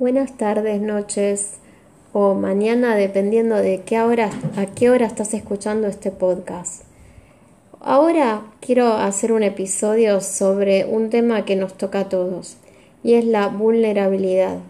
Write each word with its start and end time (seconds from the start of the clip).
Buenas 0.00 0.38
tardes, 0.38 0.80
noches 0.80 1.58
o 2.14 2.32
mañana, 2.32 2.96
dependiendo 2.96 3.56
de 3.56 3.82
qué 3.82 4.00
hora, 4.00 4.30
a 4.56 4.64
qué 4.64 4.88
hora 4.88 5.04
estás 5.04 5.34
escuchando 5.34 5.88
este 5.88 6.10
podcast. 6.10 6.84
Ahora 7.80 8.40
quiero 8.60 8.94
hacer 8.94 9.30
un 9.30 9.42
episodio 9.42 10.22
sobre 10.22 10.86
un 10.86 11.10
tema 11.10 11.44
que 11.44 11.54
nos 11.54 11.74
toca 11.74 12.00
a 12.00 12.08
todos 12.08 12.56
y 13.04 13.12
es 13.12 13.26
la 13.26 13.48
vulnerabilidad. 13.48 14.60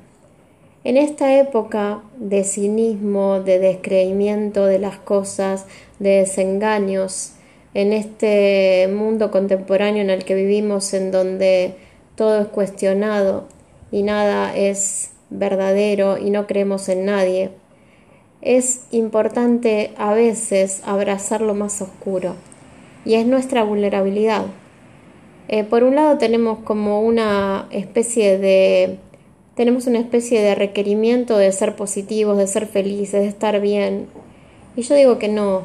En 0.83 0.97
esta 0.97 1.39
época 1.39 2.03
de 2.17 2.43
cinismo, 2.43 3.39
de 3.39 3.61
descreimiento 3.61 4.67
de 4.67 4.81
las 4.81 4.99
cosas, 4.99 5.65
de 6.01 6.11
desengaños, 6.11 7.35
en 7.73 7.93
este 7.93 8.89
mundo 8.93 9.31
contemporáneo 9.31 10.03
en 10.03 10.11
el 10.11 10.25
que 10.25 10.35
vivimos, 10.35 10.93
en 10.93 11.13
donde 11.13 11.77
todo 12.17 12.41
es 12.41 12.49
cuestionado 12.49 13.47
y 13.93 14.03
nada 14.03 14.57
es 14.57 15.11
verdadero 15.31 16.19
y 16.19 16.31
no 16.31 16.47
creemos 16.47 16.89
en 16.89 17.07
nadie, 17.07 17.51
es 18.43 18.83
importante 18.91 19.93
a 19.97 20.13
veces 20.15 20.83
abrazar 20.85 21.41
lo 21.41 21.55
más 21.55 21.81
oscuro 21.83 22.35
y 23.05 23.15
es 23.15 23.27
nuestra 23.27 23.65
vulnerabilidad. 23.65 24.47
Eh, 25.49 25.65
por 25.65 25.83
un 25.83 25.97
lado 25.97 26.19
tenemos 26.19 26.61
como 26.61 27.03
una 27.03 27.67
especie 27.71 28.39
de 28.39 28.99
tenemos 29.55 29.87
una 29.87 29.99
especie 29.99 30.41
de 30.41 30.55
requerimiento 30.55 31.37
de 31.37 31.53
ser 31.53 31.77
positivos, 31.77 32.39
de 32.39 32.47
ser 32.47 32.67
felices, 32.67 33.21
de 33.21 33.27
estar 33.27 33.61
bien. 33.61 34.07
Y 34.75 34.83
yo 34.83 34.95
digo 34.95 35.19
que 35.19 35.29
no, 35.29 35.65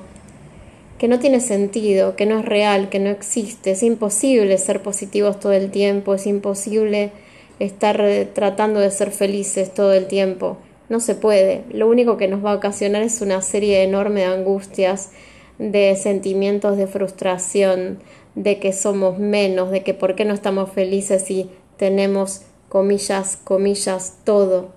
que 0.98 1.08
no 1.08 1.20
tiene 1.20 1.40
sentido, 1.40 2.16
que 2.18 2.26
no 2.26 2.40
es 2.40 2.46
real, 2.46 2.90
que 2.90 3.00
no 3.00 3.10
existe. 3.10 3.72
Es 3.72 3.84
imposible 3.84 4.58
ser 4.58 4.82
positivos 4.82 5.40
todo 5.40 5.54
el 5.54 5.72
tiempo, 5.72 6.14
es 6.14 6.28
imposible 6.28 7.12
estar 7.60 8.00
eh, 8.02 8.26
tratando 8.26 8.80
de 8.80 8.92
ser 8.92 9.12
felices 9.12 9.74
todo 9.74 9.94
el 9.94 10.08
tiempo. 10.08 10.58
No 10.90 11.00
se 11.00 11.16
puede. 11.16 11.64
Lo 11.72 11.88
único 11.88 12.18
que 12.18 12.28
nos 12.28 12.44
va 12.44 12.52
a 12.52 12.56
ocasionar 12.56 13.02
es 13.02 13.22
una 13.22 13.42
serie 13.42 13.84
enorme 13.84 14.22
de 14.22 14.28
angustias, 14.28 15.12
de 15.58 15.96
sentimientos 15.96 16.78
de 16.78 16.88
frustración, 16.88 18.00
de 18.36 18.60
que 18.60 18.74
somos 18.74 19.18
menos, 19.18 19.72
de 19.72 19.84
que 19.84 19.94
por 19.94 20.16
qué 20.16 20.26
no 20.26 20.34
estamos 20.34 20.72
felices 20.72 21.24
si 21.24 21.50
tenemos 21.78 22.42
comillas, 22.70 23.38
comillas, 23.38 24.18
todo. 24.24 24.70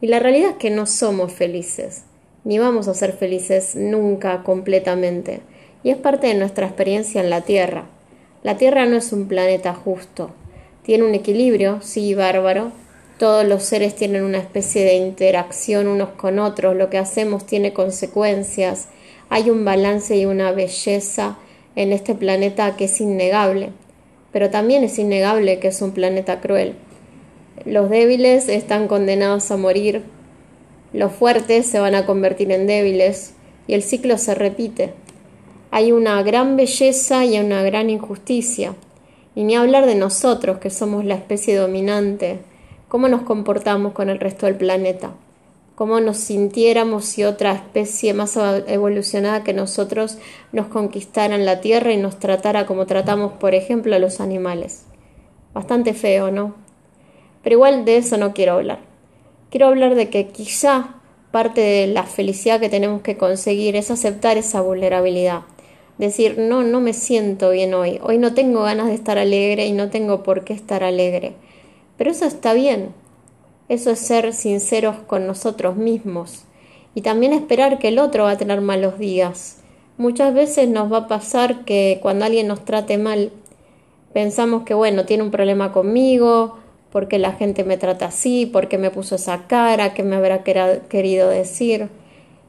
Y 0.00 0.08
la 0.08 0.18
realidad 0.18 0.50
es 0.50 0.56
que 0.56 0.70
no 0.70 0.86
somos 0.86 1.32
felices, 1.32 2.02
ni 2.44 2.58
vamos 2.58 2.88
a 2.88 2.94
ser 2.94 3.12
felices 3.12 3.74
nunca 3.76 4.42
completamente. 4.42 5.40
Y 5.82 5.90
es 5.90 5.96
parte 5.96 6.26
de 6.26 6.34
nuestra 6.34 6.66
experiencia 6.66 7.20
en 7.20 7.30
la 7.30 7.42
Tierra. 7.42 7.86
La 8.42 8.56
Tierra 8.56 8.86
no 8.86 8.96
es 8.96 9.12
un 9.12 9.28
planeta 9.28 9.74
justo, 9.74 10.30
tiene 10.88 11.04
un 11.04 11.14
equilibrio, 11.14 11.80
sí, 11.82 12.14
bárbaro. 12.14 12.72
Todos 13.18 13.44
los 13.44 13.62
seres 13.62 13.94
tienen 13.94 14.24
una 14.24 14.38
especie 14.38 14.86
de 14.86 14.94
interacción 14.94 15.86
unos 15.86 16.08
con 16.12 16.38
otros, 16.38 16.74
lo 16.74 16.88
que 16.88 16.96
hacemos 16.96 17.44
tiene 17.44 17.74
consecuencias, 17.74 18.88
hay 19.28 19.50
un 19.50 19.66
balance 19.66 20.16
y 20.16 20.24
una 20.24 20.50
belleza 20.50 21.36
en 21.76 21.92
este 21.92 22.14
planeta 22.14 22.74
que 22.76 22.86
es 22.86 23.02
innegable, 23.02 23.68
pero 24.32 24.48
también 24.48 24.82
es 24.82 24.98
innegable 24.98 25.58
que 25.58 25.68
es 25.68 25.82
un 25.82 25.92
planeta 25.92 26.40
cruel. 26.40 26.72
Los 27.66 27.90
débiles 27.90 28.48
están 28.48 28.88
condenados 28.88 29.50
a 29.50 29.58
morir, 29.58 30.04
los 30.94 31.12
fuertes 31.12 31.66
se 31.66 31.80
van 31.80 31.96
a 31.96 32.06
convertir 32.06 32.50
en 32.50 32.66
débiles 32.66 33.34
y 33.66 33.74
el 33.74 33.82
ciclo 33.82 34.16
se 34.16 34.34
repite. 34.34 34.94
Hay 35.70 35.92
una 35.92 36.22
gran 36.22 36.56
belleza 36.56 37.26
y 37.26 37.38
una 37.38 37.62
gran 37.62 37.90
injusticia. 37.90 38.72
Y 39.38 39.44
ni 39.44 39.54
hablar 39.54 39.86
de 39.86 39.94
nosotros, 39.94 40.58
que 40.58 40.68
somos 40.68 41.04
la 41.04 41.14
especie 41.14 41.54
dominante, 41.54 42.40
cómo 42.88 43.06
nos 43.06 43.22
comportamos 43.22 43.92
con 43.92 44.10
el 44.10 44.18
resto 44.18 44.46
del 44.46 44.56
planeta, 44.56 45.12
cómo 45.76 46.00
nos 46.00 46.16
sintiéramos 46.16 47.04
si 47.04 47.22
otra 47.22 47.52
especie 47.52 48.14
más 48.14 48.36
evolucionada 48.66 49.44
que 49.44 49.52
nosotros 49.52 50.18
nos 50.50 50.66
conquistara 50.66 51.36
en 51.36 51.46
la 51.46 51.60
Tierra 51.60 51.92
y 51.92 51.98
nos 51.98 52.18
tratara 52.18 52.66
como 52.66 52.86
tratamos, 52.86 53.34
por 53.34 53.54
ejemplo, 53.54 53.94
a 53.94 54.00
los 54.00 54.20
animales. 54.20 54.86
Bastante 55.54 55.94
feo, 55.94 56.32
¿no? 56.32 56.56
Pero 57.44 57.54
igual 57.54 57.84
de 57.84 57.98
eso 57.98 58.16
no 58.16 58.34
quiero 58.34 58.54
hablar. 58.54 58.80
Quiero 59.50 59.68
hablar 59.68 59.94
de 59.94 60.10
que 60.10 60.26
quizá 60.26 60.96
parte 61.30 61.60
de 61.60 61.86
la 61.86 62.02
felicidad 62.02 62.58
que 62.58 62.70
tenemos 62.70 63.02
que 63.02 63.16
conseguir 63.16 63.76
es 63.76 63.92
aceptar 63.92 64.36
esa 64.36 64.62
vulnerabilidad 64.62 65.42
decir, 65.98 66.38
no, 66.38 66.62
no 66.62 66.80
me 66.80 66.92
siento 66.92 67.50
bien 67.50 67.74
hoy, 67.74 67.98
hoy 68.02 68.18
no 68.18 68.34
tengo 68.34 68.62
ganas 68.62 68.86
de 68.86 68.94
estar 68.94 69.18
alegre 69.18 69.66
y 69.66 69.72
no 69.72 69.90
tengo 69.90 70.22
por 70.22 70.44
qué 70.44 70.52
estar 70.52 70.84
alegre. 70.84 71.34
Pero 71.96 72.10
eso 72.10 72.24
está 72.24 72.54
bien, 72.54 72.94
eso 73.68 73.90
es 73.90 73.98
ser 73.98 74.32
sinceros 74.32 74.96
con 75.06 75.26
nosotros 75.26 75.76
mismos 75.76 76.44
y 76.94 77.02
también 77.02 77.32
esperar 77.32 77.78
que 77.78 77.88
el 77.88 77.98
otro 77.98 78.24
va 78.24 78.32
a 78.32 78.38
tener 78.38 78.60
malos 78.60 78.98
días. 78.98 79.58
Muchas 79.98 80.32
veces 80.32 80.68
nos 80.68 80.92
va 80.92 80.98
a 80.98 81.08
pasar 81.08 81.64
que 81.64 81.98
cuando 82.00 82.24
alguien 82.24 82.46
nos 82.46 82.64
trate 82.64 82.98
mal, 82.98 83.32
pensamos 84.12 84.62
que, 84.62 84.74
bueno, 84.74 85.04
tiene 85.04 85.24
un 85.24 85.30
problema 85.30 85.72
conmigo, 85.72 86.58
porque 86.90 87.18
la 87.18 87.32
gente 87.32 87.64
me 87.64 87.76
trata 87.76 88.06
así, 88.06 88.46
porque 88.46 88.78
me 88.78 88.90
puso 88.90 89.16
esa 89.16 89.46
cara, 89.46 89.94
que 89.94 90.02
me 90.02 90.16
habrá 90.16 90.42
querido 90.44 91.28
decir. 91.28 91.88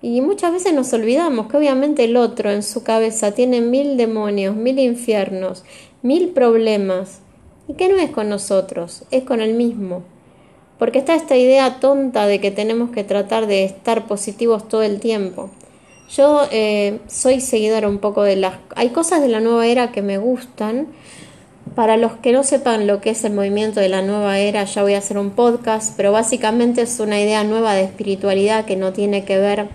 Y 0.01 0.21
muchas 0.21 0.53
veces 0.53 0.73
nos 0.73 0.93
olvidamos 0.93 1.47
que 1.47 1.57
obviamente 1.57 2.05
el 2.05 2.15
otro 2.15 2.51
en 2.51 2.63
su 2.63 2.83
cabeza 2.83 3.33
tiene 3.33 3.59
mil 3.59 3.97
demonios, 3.97 4.55
mil 4.55 4.79
infiernos, 4.79 5.65
mil 6.01 6.29
problemas, 6.29 7.19
y 7.67 7.73
que 7.73 7.89
no 7.89 7.97
es 7.97 8.09
con 8.09 8.29
nosotros, 8.29 9.03
es 9.11 9.23
con 9.23 9.41
el 9.41 9.53
mismo. 9.53 10.03
Porque 10.77 10.99
está 10.99 11.15
esta 11.15 11.35
idea 11.35 11.79
tonta 11.81 12.25
de 12.25 12.39
que 12.39 12.49
tenemos 12.51 12.91
que 12.91 13.03
tratar 13.03 13.45
de 13.45 13.65
estar 13.65 14.07
positivos 14.07 14.69
todo 14.69 14.83
el 14.83 15.01
tiempo. 15.01 15.49
Yo 16.16 16.47
eh, 16.51 16.99
soy 17.07 17.41
seguidora 17.41 17.89
un 17.89 17.99
poco 17.99 18.23
de 18.23 18.37
las... 18.37 18.55
Hay 18.75 18.89
cosas 18.89 19.21
de 19.21 19.27
la 19.27 19.41
nueva 19.41 19.67
era 19.67 19.91
que 19.91 20.01
me 20.01 20.17
gustan. 20.17 20.87
Para 21.75 21.97
los 21.97 22.13
que 22.13 22.31
no 22.31 22.43
sepan 22.43 22.87
lo 22.87 23.01
que 23.01 23.11
es 23.11 23.23
el 23.25 23.33
movimiento 23.33 23.81
de 23.81 23.89
la 23.89 24.01
nueva 24.01 24.39
era, 24.39 24.63
ya 24.63 24.81
voy 24.81 24.95
a 24.95 24.99
hacer 24.99 25.17
un 25.17 25.31
podcast, 25.31 25.93
pero 25.95 26.11
básicamente 26.11 26.81
es 26.81 26.99
una 26.99 27.21
idea 27.21 27.43
nueva 27.43 27.75
de 27.75 27.83
espiritualidad 27.83 28.66
que 28.66 28.75
no 28.75 28.93
tiene 28.93 29.25
que 29.25 29.37
ver 29.37 29.67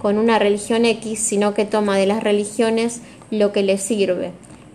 con 0.00 0.18
una 0.18 0.38
religión 0.38 0.84
X, 0.84 1.20
sino 1.20 1.54
que 1.54 1.66
toma 1.66 1.98
de 1.98 2.06
las 2.06 2.22
religiones 2.22 3.02
lo 3.30 3.52
que 3.52 3.62
le 3.62 3.78
sirve, 3.78 4.32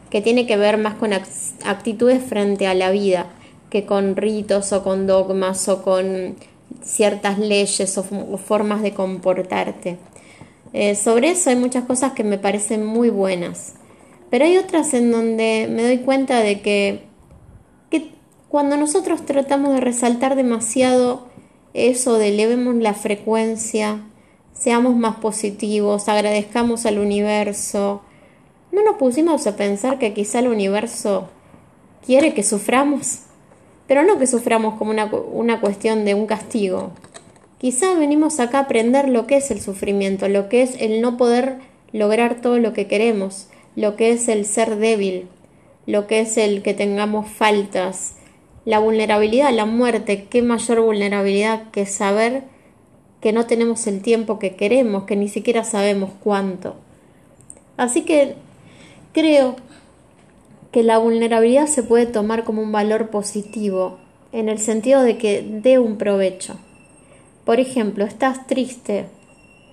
que 0.09 0.22
tiene 0.22 0.46
que 0.46 0.56
ver 0.56 0.78
más 0.78 0.94
con 0.96 1.12
actitudes 1.13 2.24
frente 2.24 2.68
a 2.68 2.75
la 2.75 2.91
vida 2.91 3.28
que 3.69 3.85
con 3.85 4.16
ritos 4.16 4.72
o 4.72 4.84
con 4.84 5.06
dogmas 5.06 5.68
o 5.68 5.84
con 5.84 6.35
ciertas 6.81 7.40
leyes 7.40 7.97
o, 7.97 8.03
formas 8.38 8.81
de 8.81 8.94
comportarte. 8.94 9.97
Eh, 10.72 10.96
sobre 10.96 11.31
eso 11.31 11.50
hay 11.50 11.56
muchas 11.56 11.84
cosas 11.84 12.14
que 12.14 12.24
me 12.24 12.38
parecen 12.38 12.85
muy 12.85 13.09
buenas, 13.09 13.74
pero 14.30 14.46
hay 14.46 14.58
otras 14.58 14.94
en 14.94 15.12
donde 15.12 15.68
me 15.69 15.84
doy 15.84 15.97
cuenta 15.97 16.40
de 16.40 16.62
que, 16.62 17.02
que 17.90 18.12
cuando 18.47 18.78
nosotros 18.78 19.25
tratamos 19.25 19.74
de 19.74 19.81
resaltar 19.81 20.35
demasiado 20.35 21.28
eso 21.74 22.18
de 22.18 22.30
elevemos 22.30 22.75
la 22.75 22.94
frecuencia, 22.94 24.03
seamos 24.57 24.95
más 24.95 25.17
positivos, 25.17 26.09
agradezcamos 26.09 26.85
al 26.85 26.97
universo. 26.97 28.01
¿No 28.71 28.83
nos 28.83 28.95
pusimos 28.97 29.45
a 29.45 29.55
pensar 29.55 29.99
que 29.99 30.13
quizá 30.13 30.39
el 30.39 30.47
universo 30.47 31.29
quiere 32.05 32.33
que 32.33 32.43
suframos? 32.43 33.19
Pero 33.88 34.03
no 34.03 34.17
que 34.17 34.25
suframos 34.25 34.75
como 34.75 34.91
una, 34.91 35.05
una 35.05 35.61
cuestión 35.61 36.05
de 36.05 36.16
un 36.16 36.25
castigo. 36.25 36.91
Quizá 37.59 37.93
venimos 37.93 38.39
acá 38.39 38.59
a 38.59 38.61
aprender 38.61 39.07
lo 39.09 39.27
que 39.27 39.38
es 39.38 39.51
el 39.51 39.61
sufrimiento, 39.61 40.27
lo 40.27 40.49
que 40.49 40.63
es 40.63 40.75
el 40.81 41.01
no 41.01 41.17
poder 41.17 41.59
lograr 41.91 42.41
todo 42.41 42.57
lo 42.57 42.73
que 42.73 42.87
queremos, 42.87 43.47
lo 43.75 43.95
que 43.95 44.11
es 44.11 44.27
el 44.27 44.45
ser 44.45 44.77
débil, 44.77 45.27
lo 45.85 46.07
que 46.07 46.22
es 46.22 46.37
el 46.37 46.61
que 46.61 46.73
tengamos 46.73 47.29
faltas, 47.29 48.16
la 48.66 48.79
vulnerabilidad, 48.79 49.53
la 49.53 49.66
muerte, 49.66 50.25
qué 50.29 50.41
mayor 50.41 50.81
vulnerabilidad 50.81 51.69
que 51.72 51.85
saber 51.85 52.43
que 53.22 53.34
no 53.34 53.46
tenemos 53.46 53.88
el 53.88 54.02
tiempo 54.02 54.40
que 54.40 54.56
queremos, 54.56 55.03
que 55.03 55.16
ni 55.16 55.28
siquiera 55.28 55.64
sabemos 55.64 56.12
cuánto. 56.23 56.76
Así 57.78 58.02
que 58.03 58.35
creo 59.14 59.56
que 60.72 60.84
la 60.84 60.97
vulnerabilidad 60.97 61.67
se 61.67 61.84
puede 61.84 62.06
tomar 62.06 62.44
como 62.44 62.62
un 62.62 62.72
valor 62.72 63.09
positivo, 63.09 63.97
en 64.32 64.50
el 64.50 64.59
sentido 64.59 65.02
de 65.02 65.17
que 65.17 65.41
dé 65.41 65.79
un 65.79 65.97
provecho. 65.97 66.58
Por 67.46 67.62
ejemplo, 67.62 68.03
estás 68.03 68.47
triste, 68.47 69.06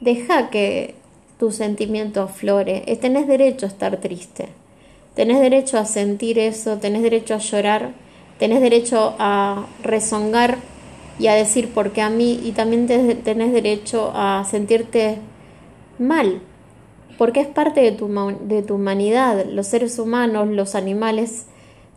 deja 0.00 0.50
que 0.50 0.95
tu 1.38 1.50
sentimiento 1.50 2.23
aflore, 2.23 2.85
eh, 2.87 2.97
tenés 2.97 3.27
derecho 3.27 3.67
a 3.67 3.69
estar 3.69 3.97
triste, 3.97 4.50
tenés 5.17 5.41
derecho 5.41 5.79
a 5.79 5.85
sentir 5.85 6.38
eso, 6.38 6.79
tenés 6.79 7.03
derecho 7.03 7.35
a 7.35 7.38
llorar, 7.38 7.91
tenés 8.38 8.61
derecho 8.61 9.17
a 9.19 9.67
rezongar 9.83 10.59
y 11.23 11.29
a 11.29 11.35
decir 11.35 11.71
porque 11.73 12.03
a 12.03 12.11
mí 12.11 12.41
y 12.43 12.53
también 12.53 12.87
tenés 12.87 13.53
derecho 13.53 14.13
a 14.15 14.45
sentirte 14.45 15.19
mal, 15.99 16.43
porque 17.17 17.41
es 17.41 17.47
parte 17.47 17.81
de 17.81 17.93
tu, 17.93 18.09
de 18.43 18.63
tu 18.63 18.75
humanidad. 18.75 19.47
Los 19.47 19.69
seres 19.69 19.99
humanos, 19.99 20.49
los 20.49 20.75
animales, 20.75 21.47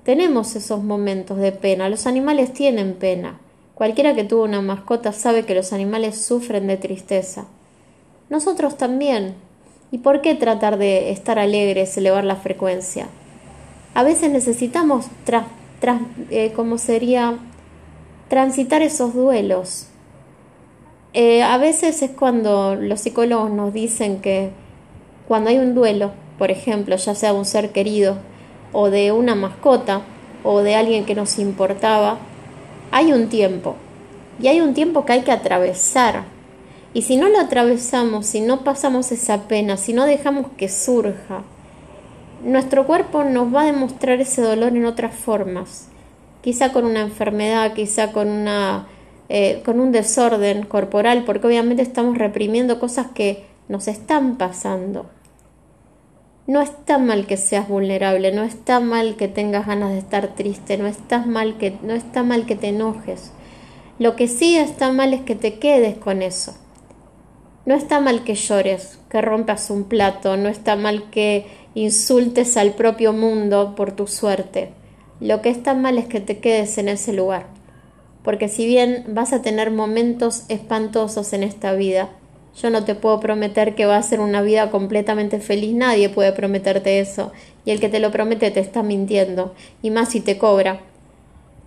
tenemos 0.04 0.56
esos 0.56 0.83
momentos 0.83 1.38
de 1.38 1.51
pena. 1.51 1.89
Los 1.89 2.06
animales 2.06 2.54
tienen 2.54 2.94
pena 2.94 3.39
Cualquiera 3.75 4.16
que 4.16 4.24
tuvo 4.24 4.45
una 4.45 4.62
mascota 4.62 5.12
sabe 5.12 5.44
que 5.44 5.54
los 5.54 5.74
animales 5.74 6.18
sufren 6.18 6.66
de 6.66 6.77
tristeza. 6.77 7.45
Nosotros 8.30 8.77
también. 8.77 9.36
¿Y 9.92 9.98
por 9.98 10.22
qué 10.22 10.33
tratar 10.33 10.77
de 10.77 11.12
estar 11.12 11.38
alegres, 11.38 11.95
elevar 11.98 12.24
la 12.24 12.38
frecuencia? 12.38 13.07
A 13.94 14.04
veces 14.04 14.31
necesitamos, 14.31 15.07
tras, 15.25 15.45
eh, 16.30 16.54
¿cómo 16.56 16.77
sería? 16.77 17.38
Transitar 18.30 18.81
esos 18.81 19.13
duelos. 19.13 19.88
Eh, 21.13 21.44
a 21.44 21.57
veces 21.57 22.01
es 22.01 22.12
cuando 22.12 22.75
los 22.75 23.01
psicólogos 23.01 23.51
nos 23.51 23.72
dicen 23.72 24.19
que 24.19 24.50
cuando 25.27 25.51
hay 25.51 25.60
un 25.60 25.75
duelo, 25.75 26.12
por 26.39 26.51
ejemplo, 26.51 26.95
ya 26.95 27.13
sea 27.13 27.33
de 27.33 27.38
un 27.38 27.45
ser 27.45 27.72
querido 27.72 28.18
o 28.74 28.89
de 28.89 29.12
una 29.12 29.36
mascota 29.36 30.01
o 30.44 30.62
de 30.62 30.75
alguien 30.75 31.06
que 31.06 31.16
nos 31.16 31.39
importaba, 31.39 32.18
hay 32.92 33.13
un 33.13 33.30
tiempo. 33.30 33.75
Y 34.42 34.48
hay 34.48 34.60
un 34.60 34.74
tiempo 34.74 35.06
que 35.06 35.13
hay 35.13 35.22
que 35.22 35.31
atravesar. 35.31 36.24
Y 36.94 37.04
si 37.04 37.18
no 37.18 37.30
lo 37.30 37.39
atravesamos, 37.39 38.25
si 38.25 38.42
no 38.42 38.63
pasamos 38.63 39.12
esa 39.12 39.48
pena, 39.48 39.77
si 39.77 39.94
no 39.94 40.06
dejamos 40.06 40.48
que 40.57 40.68
surja, 40.68 41.44
nuestro 42.44 42.86
cuerpo 42.86 43.24
nos 43.24 43.54
va 43.54 43.62
a 43.62 43.66
demostrar 43.66 44.19
ese 44.19 44.42
dolor 44.42 44.75
en 44.75 44.86
otras 44.86 45.13
formas. 45.16 45.89
Quizá 46.45 46.71
con 46.71 46.86
una 46.86 47.01
enfermedad, 47.01 47.74
quizá 47.74 48.12
con 48.12 48.27
una 48.30 48.86
eh, 49.30 49.63
con 49.65 49.80
un 49.80 49.92
desorden 49.92 50.63
corporal, 50.63 51.24
porque 51.25 51.47
obviamente 51.47 51.81
estamos 51.81 52.19
reprimiendo 52.19 52.80
cosas 52.80 53.07
que 53.15 53.47
nos 53.68 53.88
están 53.88 54.38
pasando. 54.38 55.07
No 56.45 56.62
está 56.62 57.00
mal 57.00 57.25
que 57.25 57.36
seas 57.36 57.68
vulnerable, 57.68 58.31
no 58.31 58.44
está 58.44 58.80
mal 58.80 59.15
que 59.15 59.27
tengas 59.27 59.65
ganas 59.65 59.89
de 59.89 59.97
estar 59.97 60.36
triste, 60.36 60.77
no 60.77 60.86
está 60.86 61.25
mal 61.25 61.57
que, 61.57 61.75
no 61.81 61.95
está 61.95 62.21
mal 62.21 62.45
que 62.45 62.56
te 62.56 62.68
enojes. 62.68 63.31
Lo 63.98 64.15
que 64.15 64.27
sí 64.27 64.56
está 64.56 64.91
mal 64.91 65.15
es 65.15 65.21
que 65.21 65.33
te 65.33 65.57
quedes 65.57 65.98
con 65.98 66.21
eso. 66.21 66.53
No 67.65 67.74
está 67.74 68.00
mal 68.00 68.24
que 68.24 68.36
llores, 68.36 69.00
que 69.09 69.24
rompas 69.24 69.71
un 69.71 69.86
plato, 69.86 70.38
no 70.38 70.50
está 70.50 70.75
mal 70.75 71.09
que 71.09 71.48
insultes 71.74 72.57
al 72.57 72.75
propio 72.75 73.12
mundo 73.12 73.74
por 73.75 73.94
tu 73.94 74.06
suerte. 74.06 74.84
Lo 75.19 75.41
que 75.41 75.50
está 75.50 75.73
mal 75.73 75.97
es 75.97 76.07
que 76.07 76.19
te 76.19 76.39
quedes 76.39 76.77
en 76.77 76.89
ese 76.89 77.13
lugar. 77.13 77.47
Porque 78.23 78.50
si 78.50 78.65
bien 78.65 79.06
vas 79.07 79.33
a 79.33 79.41
tener 79.41 79.71
momentos 79.71 80.44
espantosos 80.50 81.31
en 81.33 81.44
esta 81.44 81.73
vida, 81.73 82.09
yo 82.62 82.69
no 82.69 82.85
te 82.85 82.95
puedo 82.95 83.19
prometer 83.19 83.75
que 83.75 83.85
va 83.85 83.97
a 83.97 84.03
ser 84.03 84.19
una 84.19 84.41
vida 84.41 84.71
completamente 84.71 85.39
feliz, 85.39 85.73
nadie 85.73 86.09
puede 86.09 86.31
prometerte 86.31 87.00
eso, 87.00 87.31
y 87.65 87.71
el 87.71 87.79
que 87.79 87.89
te 87.89 88.00
lo 88.00 88.12
promete 88.12 88.51
te 88.51 88.62
está 88.62 88.81
mintiendo, 88.81 89.53
y 89.81 89.89
más 89.89 90.09
si 90.09 90.21
te 90.21 90.38
cobra. 90.38 90.81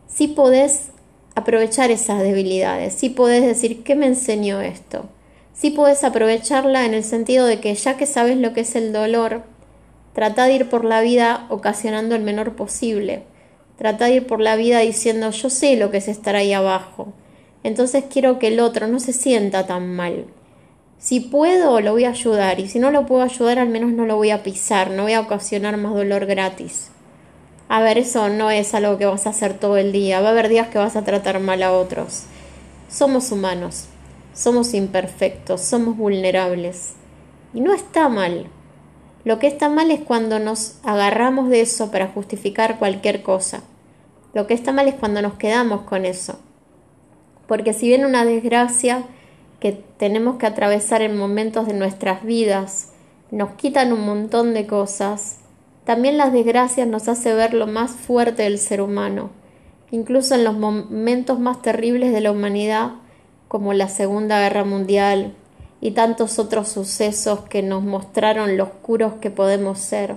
Si 0.09 0.29
podés 0.29 0.91
aprovechar 1.35 1.91
esas 1.91 2.23
debilidades, 2.23 2.95
si 2.95 3.11
podés 3.11 3.45
decir, 3.45 3.83
¿qué 3.83 3.95
me 3.95 4.07
enseñó 4.07 4.61
esto? 4.61 5.09
Si 5.53 5.71
podés 5.71 6.05
aprovecharla 6.05 6.87
en 6.87 6.95
el 6.95 7.05
sentido 7.05 7.47
de 7.47 7.61
que 7.61 7.75
ya 7.75 7.97
que 7.97 8.07
sabes 8.07 8.37
lo 8.37 8.53
que 8.53 8.61
es 8.61 8.75
el 8.75 8.93
dolor, 8.93 9.43
trata 10.15 10.47
de 10.47 10.55
ir 10.55 10.69
por 10.69 10.85
la 10.85 11.01
vida 11.01 11.47
ocasionando 11.51 12.15
el 12.15 12.23
menor 12.23 12.57
posible. 12.57 13.25
Trata 13.79 14.07
de 14.07 14.17
ir 14.17 14.27
por 14.27 14.41
la 14.41 14.57
vida 14.57 14.81
diciendo, 14.81 15.31
yo 15.31 15.51
sé 15.51 15.77
lo 15.77 15.93
que 15.93 15.99
es 15.99 16.09
estar 16.09 16.35
ahí 16.35 16.53
abajo. 16.53 17.13
Entonces 17.63 18.05
quiero 18.11 18.41
que 18.41 18.49
el 18.49 18.59
otro 18.59 18.89
no 18.89 18.99
se 18.99 19.13
sienta 19.13 19.67
tan 19.67 19.95
mal. 19.95 20.27
Si 20.99 21.21
puedo, 21.21 21.81
lo 21.81 21.93
voy 21.93 22.05
a 22.05 22.11
ayudar 22.11 22.59
y 22.59 22.69
si 22.69 22.81
no 22.81 22.91
lo 22.91 23.07
puedo 23.07 23.23
ayudar, 23.23 23.61
al 23.61 23.69
menos 23.69 23.93
no 23.93 24.05
lo 24.05 24.17
voy 24.17 24.31
a 24.31 24.43
pisar, 24.43 24.91
no 24.91 25.05
voy 25.05 25.13
a 25.13 25.21
ocasionar 25.21 25.77
más 25.77 25.95
dolor 25.95 26.27
gratis. 26.27 26.91
A 27.69 27.81
ver, 27.81 27.99
eso 27.99 28.29
no 28.29 28.51
es 28.51 28.75
algo 28.75 28.99
que 28.99 29.07
vas 29.07 29.29
a 29.29 29.31
hacer 29.31 29.55
todo 29.55 29.77
el 29.77 29.93
día, 29.93 30.21
va 30.21 30.29
a 30.29 30.31
haber 30.33 30.49
días 30.49 30.69
que 30.69 30.79
vas 30.79 30.97
a 30.97 31.05
tratar 31.05 31.39
mal 31.39 31.63
a 31.63 31.73
otros. 31.73 32.25
Somos 32.89 33.31
humanos, 33.31 33.85
somos 34.35 34.75
imperfectos, 34.75 35.61
somos 35.61 35.97
vulnerables. 35.97 36.95
Y 37.55 37.61
no 37.61 37.73
está 37.73 38.09
mal. 38.09 38.47
Lo 39.29 39.39
que 39.39 39.47
está 39.47 39.69
mal 39.69 39.91
es 39.91 40.01
cuando 40.01 40.39
nos 40.39 40.79
agarramos 40.85 41.51
de 41.51 41.61
eso 41.61 41.91
para 41.91 42.07
justificar 42.07 42.79
cualquier 42.79 43.23
cosa. 43.23 43.63
Lo 44.33 44.47
que 44.47 44.55
está 44.55 44.73
mal 44.73 44.89
es 44.89 44.95
cuando 44.95 45.21
nos 45.21 45.35
quedamos 45.35 45.83
con 45.83 46.07
eso. 46.07 46.39
Porque 47.47 47.75
si 47.75 47.89
viene 47.89 48.07
una 48.07 48.25
desgracia, 48.25 49.03
que 49.61 49.73
tenemos 49.99 50.39
que 50.39 50.47
atravesar 50.47 51.03
en 51.03 51.19
momentos 51.19 51.67
de 51.67 51.75
nuestras 51.75 52.25
vidas 52.25 52.95
nos 53.31 53.51
quitan 53.51 53.93
un 53.93 54.07
montón 54.07 54.55
de 54.55 54.67
cosas, 54.67 55.41
también 55.85 56.17
las 56.17 56.33
desgracias 56.33 56.89
nos 56.89 57.07
hace 57.07 57.35
ver 57.35 57.53
lo 57.53 57.67
más 57.67 57.91
fuerte 57.91 58.45
del 58.45 58.59
ser 58.59 58.81
humano, 58.81 59.29
incluso 59.91 60.37
en 60.37 60.45
los 60.45 60.57
momentos 60.57 61.39
más 61.39 61.61
terribles 61.61 62.15
de 62.15 62.23
la 62.23 62.33
humanidad, 62.33 62.93
como 63.47 63.75
la 63.75 63.91
Segunda 63.91 64.41
Guerra 64.41 64.65
Mundial 64.65 65.35
y 65.81 65.93
tantos 65.93 66.39
otros 66.39 66.69
sucesos 66.69 67.41
que 67.49 67.63
nos 67.63 67.83
mostraron 67.83 68.57
lo 68.57 68.65
oscuros 68.65 69.15
que 69.21 69.31
podemos 69.31 69.79
ser. 69.79 70.17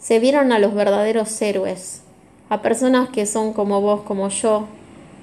Se 0.00 0.18
vieron 0.18 0.52
a 0.52 0.58
los 0.58 0.74
verdaderos 0.74 1.40
héroes, 1.42 2.02
a 2.48 2.62
personas 2.62 3.08
que 3.08 3.26
son 3.26 3.52
como 3.52 3.80
vos, 3.80 4.02
como 4.02 4.28
yo, 4.28 4.66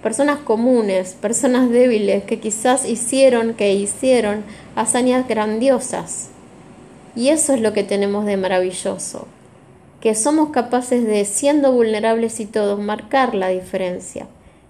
personas 0.01 0.39
comunes, 0.39 1.13
personas 1.13 1.69
débiles 1.69 2.23
que 2.23 2.39
quizás 2.39 2.85
hicieron, 2.85 3.53
que 3.53 3.73
hicieron 3.73 4.43
hazañas 4.75 5.27
grandiosas. 5.27 6.29
Y 7.15 7.29
eso 7.29 7.53
es 7.53 7.61
lo 7.61 7.73
que 7.73 7.83
tenemos 7.83 8.25
de 8.25 8.37
maravilloso, 8.37 9.27
que 9.99 10.15
somos 10.15 10.49
capaces 10.49 11.05
de, 11.05 11.25
siendo 11.25 11.71
vulnerables 11.71 12.39
y 12.39 12.45
todos, 12.45 12.79
marcar 12.79 13.35
la 13.35 13.49
diferencia. 13.49 14.27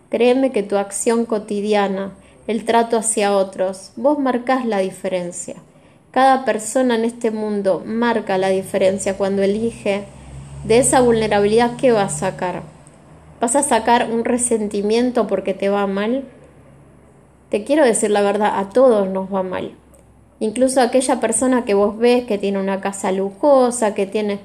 Créeme 0.10 0.52
que 0.52 0.64
tu 0.64 0.76
acción 0.76 1.26
cotidiana, 1.26 2.12
el 2.48 2.66
trato 2.66 2.98
hacia 2.98 3.36
otros, 3.36 3.92
vos 3.96 4.20
marcás 4.20 4.66
la 4.66 4.80
diferencia. 4.80 5.56
Cada 6.12 6.46
persona 6.46 6.96
en 6.96 7.06
este 7.06 7.32
mundo 7.32 7.84
marca 7.86 8.38
la 8.38 8.50
diferencia 8.50 9.18
cuando 9.18 9.44
elige 9.44 10.04
de 10.66 10.80
esa 10.80 11.02
vulnerabilidad 11.02 11.78
que 11.78 11.92
va 11.92 12.04
a 12.04 12.10
sacar 12.10 12.64
¿Vas 13.42 13.56
a 13.56 13.64
sacar 13.64 14.12
un 14.12 14.24
resentimiento 14.24 15.26
porque 15.26 15.56
te 15.56 15.68
va 15.68 15.88
mal? 15.88 16.26
Te 17.50 17.64
quiero 17.64 17.84
decir 17.84 18.12
la 18.12 18.22
verdad, 18.22 18.60
a 18.60 18.70
todos 18.70 19.10
nos 19.10 19.34
va 19.34 19.42
mal. 19.42 19.72
Incluso 20.40 20.80
aquella 20.80 21.20
persona 21.20 21.66
que 21.66 21.74
vos 21.74 21.98
ves 21.98 22.26
que 22.26 22.38
tiene 22.38 22.60
una 22.60 22.82
casa 22.82 23.12
lujosa, 23.12 23.96
que 23.96 24.06
tiene... 24.06 24.40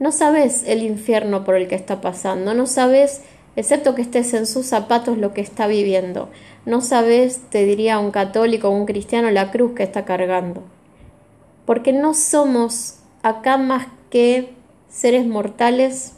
No 0.00 0.12
sabes 0.12 0.64
el 0.66 0.82
infierno 0.82 1.44
por 1.44 1.54
el 1.54 1.66
que 1.66 1.76
está 1.76 2.02
pasando, 2.02 2.52
no 2.52 2.66
sabes, 2.66 3.22
excepto 3.56 3.94
que 3.94 4.02
estés 4.02 4.34
en 4.34 4.46
sus 4.46 4.66
zapatos, 4.66 5.18
lo 5.18 5.32
que 5.34 5.40
está 5.40 5.66
viviendo. 5.66 6.30
No 6.64 6.80
sabes, 6.80 7.40
te 7.50 7.64
diría 7.64 7.98
un 7.98 8.10
católico 8.10 8.68
o 8.68 8.72
un 8.72 8.86
cristiano, 8.86 9.30
la 9.30 9.50
cruz 9.50 9.72
que 9.74 9.82
está 9.82 10.04
cargando. 10.04 10.62
Porque 11.66 11.92
no 11.92 12.14
somos 12.14 12.98
acá 13.22 13.56
más 13.56 13.86
que 14.10 14.54
seres 14.88 15.26
mortales 15.26 16.14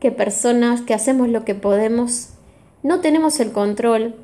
que 0.00 0.10
personas 0.10 0.82
que 0.82 0.94
hacemos 0.94 1.28
lo 1.28 1.44
que 1.44 1.54
podemos, 1.54 2.30
no 2.82 3.00
tenemos 3.00 3.40
el 3.40 3.52
control, 3.52 4.14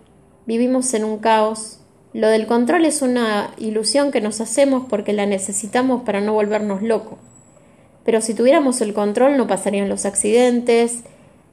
vivimos 0.47 0.93
en 0.95 1.05
un 1.05 1.19
caos. 1.19 1.79
Lo 2.13 2.29
del 2.29 2.47
control 2.47 2.85
es 2.85 3.03
una 3.03 3.55
ilusión 3.59 4.13
que 4.13 4.21
nos 4.21 4.41
hacemos 4.41 4.85
porque 4.89 5.13
la 5.13 5.27
necesitamos 5.27 6.03
para 6.03 6.21
no 6.21 6.35
volvernos 6.35 6.83
locos. 6.83 7.19
Pero 8.05 8.21
si 8.21 8.35
tuviéramos 8.35 8.81
el 8.81 8.93
control 8.93 9.37
no 9.37 9.47
pasarían 9.47 9.89
los 9.89 10.05
accidentes, 10.05 11.05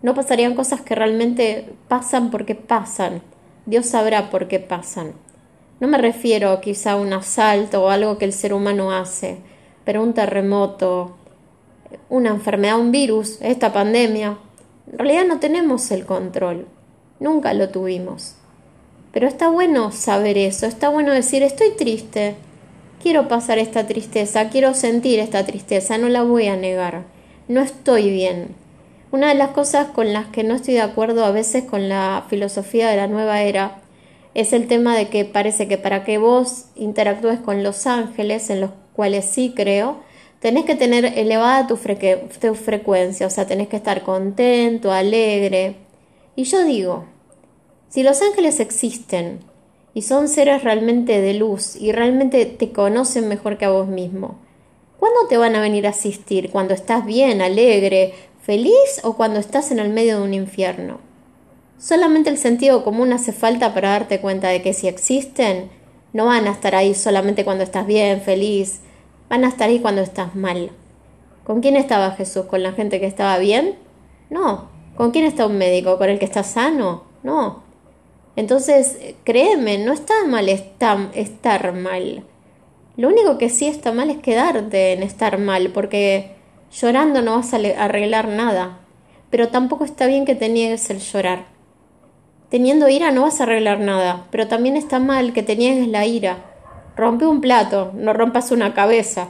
no 0.02 0.14
pasarían 0.14 0.56
cosas 0.56 0.82
que 0.82 0.96
realmente 0.96 1.74
pasan 1.88 2.32
porque 2.32 2.56
pasan. 2.56 3.22
Dios 3.66 3.88
sabrá 3.88 4.30
por 4.30 4.48
qué 4.48 4.60
pasan. 4.60 5.14
No 5.80 5.88
me 5.88 5.98
refiero 5.98 6.60
quizá 6.62 6.94
a 6.94 6.96
un 6.96 7.14
asalto 7.14 7.84
o 7.84 7.90
algo 7.90 8.18
que 8.18 8.26
el 8.26 8.34
ser 8.34 8.54
humano 8.54 8.92
hace, 8.92 9.38
pero 9.86 10.04
un 10.04 10.14
terremoto, 10.14 11.16
una 12.10 12.30
enfermedad, 12.30 12.80
un 12.80 12.92
virus, 12.92 13.40
esta 13.42 13.72
pandemia. 13.74 14.38
En 14.92 15.00
realidad 15.00 15.26
no 15.26 15.40
tenemos 15.40 15.92
el 15.92 16.06
control, 16.06 16.68
nunca 17.20 17.54
lo 17.54 17.70
tuvimos. 17.70 18.36
Pero 19.12 19.28
está 19.28 19.50
bueno 19.50 19.92
saber 19.92 20.38
eso, 20.38 20.66
está 20.66 20.90
bueno 20.90 21.12
decir, 21.14 21.44
estoy 21.44 21.72
triste, 21.72 22.36
quiero 23.02 23.28
pasar 23.28 23.58
esta 23.58 23.88
tristeza, 23.88 24.50
quiero 24.50 24.74
sentir 24.74 25.20
esta 25.20 25.46
tristeza, 25.46 25.98
no 25.98 26.10
la 26.10 26.24
voy 26.24 26.48
a 26.48 26.56
negar, 26.56 27.04
no 27.48 27.62
estoy 27.62 28.12
bien. 28.12 28.56
Una 29.12 29.30
de 29.30 29.36
las 29.36 29.50
cosas 29.50 29.88
con 29.88 30.14
las 30.14 30.28
que 30.28 30.44
no 30.44 30.54
estoy 30.54 30.76
de 30.76 30.82
acuerdo 30.82 31.26
a 31.26 31.32
veces 31.32 31.64
con 31.64 31.90
la 31.90 32.26
filosofía 32.30 32.90
de 32.90 32.98
la 32.98 33.08
nueva 33.08 33.42
era 33.42 33.82
es 34.36 34.54
el 34.54 34.68
tema 34.68 34.96
de 34.96 35.10
que 35.10 35.26
parece 35.26 35.68
que 35.68 35.80
para 35.80 36.04
que 36.04 36.20
vos 36.20 36.66
interactúes 36.76 37.40
con 37.40 37.64
los 37.64 37.88
ángeles, 37.88 38.52
en 38.52 38.62
los 38.62 38.70
cuales 38.94 39.26
sí 39.26 39.54
creo, 39.56 39.98
tenés 40.40 40.66
que 40.66 40.76
tener 40.76 41.06
elevada 41.06 41.66
tu, 41.66 41.76
frecuencia, 41.76 43.26
o 43.26 43.30
sea, 43.32 43.48
tenés 43.48 43.68
que 43.68 43.78
estar 43.78 44.04
contento, 44.04 44.92
alegre. 44.92 45.78
Y 46.36 46.44
yo 46.44 46.64
digo, 46.64 47.06
si 47.90 48.04
los 48.04 48.22
ángeles 48.22 48.60
existen 48.60 49.40
y 49.96 50.04
son 50.04 50.28
seres 50.28 50.64
realmente 50.64 51.20
de 51.20 51.34
luz 51.34 51.76
y 51.76 51.92
realmente 51.92 52.46
te 52.46 52.72
conocen 52.72 53.28
mejor 53.28 53.58
que 53.58 53.66
a 53.66 53.72
vos 53.72 53.88
mismo, 53.88 54.38
¿cuándo 55.00 55.28
te 55.28 55.38
van 55.38 55.56
a 55.56 55.62
venir 55.62 55.88
a 55.88 55.92
asistir? 55.92 56.52
¿Cuando 56.52 56.76
estás 56.76 57.06
bien, 57.06 57.42
alegre, 57.42 58.14
feliz 58.50 59.00
o 59.04 59.14
cuando 59.14 59.40
estás 59.40 59.70
en 59.70 59.78
el 59.78 59.90
medio 59.90 60.18
de 60.18 60.24
un 60.24 60.34
infierno? 60.34 60.98
Solamente 61.78 62.32
el 62.32 62.38
sentido 62.40 62.84
común 62.84 63.14
hace 63.14 63.32
falta 63.32 63.76
para 63.76 63.90
darte 63.90 64.22
cuenta 64.22 64.48
de 64.48 64.64
que 64.64 64.74
si 64.74 64.88
existen, 64.88 65.70
no 66.14 66.26
van 66.26 66.48
a 66.48 66.54
estar 66.54 66.74
ahí 66.74 66.96
solamente 66.96 67.46
cuando 67.46 67.64
estás 67.64 67.86
bien, 67.86 68.22
feliz, 68.22 68.80
van 69.30 69.46
a 69.46 69.50
estar 69.50 69.70
ahí 69.70 69.78
cuando 69.78 70.02
estás 70.02 70.34
mal. 70.34 70.72
¿Con 71.44 71.62
quién 71.62 71.76
estaba 71.76 72.10
Jesús? 72.14 72.46
¿Con 72.46 72.64
la 72.64 72.72
gente 72.72 73.00
que 73.00 73.06
estaba 73.06 73.38
bien? 73.38 73.76
No. 74.32 74.68
¿Con 74.98 75.12
quién 75.12 75.26
está 75.26 75.46
un 75.46 75.60
médico? 75.60 76.00
¿Con 76.00 76.10
el 76.10 76.18
que 76.18 76.26
está 76.26 76.42
sano? 76.42 77.04
No. 77.22 77.62
Entonces, 78.36 78.98
créeme, 79.26 79.78
no 79.78 79.94
está 79.94 80.26
mal 80.26 80.50
estar 80.50 81.74
mal. 81.74 82.24
Lo 82.98 83.10
único 83.10 83.38
que 83.38 83.50
sí 83.50 83.68
está 83.68 83.92
mal 83.92 84.10
es 84.10 84.18
quedarte 84.18 84.94
en 84.94 85.04
estar 85.04 85.38
mal, 85.38 85.70
porque 85.70 86.39
llorando 86.72 87.22
no 87.22 87.36
vas 87.36 87.54
a 87.54 87.58
arreglar 87.58 88.28
nada. 88.28 88.80
Pero 89.30 89.50
tampoco 89.50 89.86
está 89.86 90.08
bien 90.08 90.26
que 90.26 90.36
te 90.36 90.50
niegues 90.50 90.90
el 90.90 91.00
llorar. 91.00 91.46
Teniendo 92.50 92.90
ira 92.90 93.12
no 93.12 93.22
vas 93.22 93.40
a 93.40 93.44
arreglar 93.44 93.80
nada, 93.80 94.26
pero 94.32 94.48
también 94.48 94.76
está 94.76 95.00
mal 95.00 95.34
que 95.34 95.44
te 95.44 95.56
niegues 95.56 95.88
la 95.88 96.06
ira. 96.06 96.38
Rompe 96.96 97.28
un 97.28 97.42
plato, 97.42 97.92
no 97.94 98.12
rompas 98.14 98.52
una 98.52 98.74
cabeza. 98.74 99.30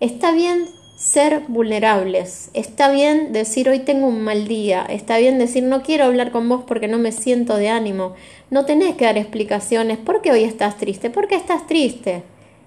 Está 0.00 0.32
bien 0.32 0.66
ser 0.96 1.44
vulnerables. 1.48 2.50
Está 2.52 2.90
bien 2.90 3.32
decir 3.32 3.68
hoy 3.68 3.78
tengo 3.78 4.06
un 4.06 4.22
mal 4.22 4.46
día. 4.48 4.84
Está 4.88 5.18
bien 5.18 5.38
decir 5.38 5.62
no 5.62 5.82
quiero 5.82 6.04
hablar 6.04 6.30
con 6.30 6.48
vos 6.48 6.62
porque 6.66 6.88
no 6.88 6.98
me 6.98 7.12
siento 7.12 7.56
de 7.56 7.70
ánimo. 7.70 8.14
No 8.50 8.66
tenés 8.66 8.96
que 8.96 9.06
dar 9.06 9.16
explicaciones. 9.16 9.96
¿Por 9.96 10.20
qué 10.20 10.32
hoy 10.32 10.44
estás 10.44 10.76
triste? 10.76 11.08
¿Por 11.08 11.28
qué 11.28 11.36
estás 11.36 11.66
triste? 11.66 12.22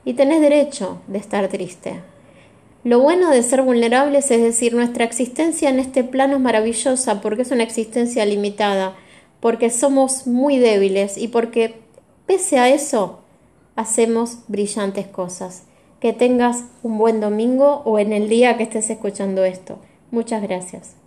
Y 0.06 0.14
tenés 0.14 0.42
derecho 0.42 1.02
de 1.08 1.20
estar 1.20 1.48
triste. 1.50 2.02
Lo 2.84 3.00
bueno 3.00 3.30
de 3.30 3.44
ser 3.44 3.62
vulnerables 3.62 4.30
es 4.32 4.42
decir, 4.42 4.74
nuestra 4.74 5.06
existencia 5.06 5.70
en 5.70 5.80
este 5.80 6.04
plano 6.04 6.36
es 6.36 6.42
maravillosa 6.42 7.22
porque 7.22 7.44
es 7.44 7.52
una 7.52 7.64
existencia 7.64 8.26
limitada 8.26 8.96
porque 9.44 9.70
somos 9.70 10.26
muy 10.26 10.58
débiles 10.58 11.18
y 11.18 11.28
porque 11.28 11.82
pese 12.26 12.60
a 12.60 12.70
eso 12.70 13.20
hacemos 13.76 14.38
brillantes 14.48 15.06
cosas. 15.08 15.64
Que 16.00 16.14
tengas 16.14 16.64
un 16.82 16.98
buen 16.98 17.20
domingo 17.20 17.82
o 17.84 18.00
en 18.00 18.14
el 18.14 18.30
día 18.30 18.56
que 18.56 18.64
estés 18.64 18.90
escuchando 18.90 19.44
esto. 19.44 19.80
Muchas 20.12 20.42
gracias. 20.42 21.03